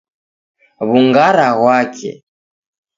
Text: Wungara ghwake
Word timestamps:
Wungara 0.87 1.47
ghwake 1.59 2.11